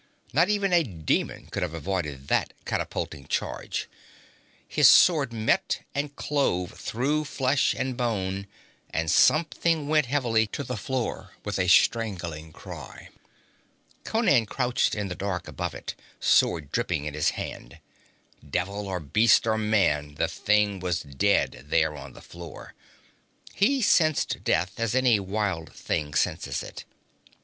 [0.33, 3.87] Not even a demon could have avoided that catapulting charge.
[4.67, 8.47] His sword met and clove through flesh and bone,
[8.89, 13.09] and something went heavily to the floor with a strangling cry.
[14.03, 17.77] Conan crouched in the dark above it, sword dripping in his hand.
[18.43, 22.73] Devil or beast or man, the thing was dead there on the floor.
[23.53, 26.85] He sensed death as any wild thing senses it.